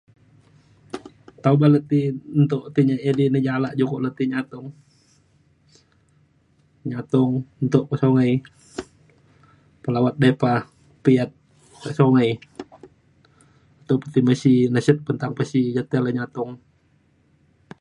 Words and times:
nta 1.37 1.49
oban 1.55 1.71
le 1.73 1.79
ti 1.89 1.99
entuk 2.37 2.63
tai 2.73 2.83
edai 3.09 3.29
ngejala 3.31 3.69
jukuk 3.79 4.01
le 4.03 4.09
tai 4.17 4.25
nyatung 4.31 4.67
nyatung 6.89 7.31
entuk 7.61 7.83
ke 7.89 7.95
songai 8.01 8.31
pelawat 9.81 10.15
depa 10.23 10.51
piat 11.03 11.29
ka 11.81 11.89
sungai 11.99 12.29
tup 13.87 14.01
tai 14.11 14.21
mesi 14.27 14.53
neset 14.73 14.97
pe 15.05 15.11
nta 15.13 15.27
pesi 15.37 15.61
ja 15.75 15.81
tai 15.89 16.01
le 16.05 16.09
nyatung. 16.17 16.51